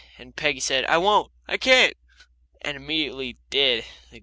[0.17, 1.95] And Peggy said, "I won't I can't,"
[2.63, 4.19] and immediately did, the goose.